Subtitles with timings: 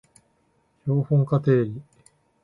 [0.87, 1.79] 標本化定理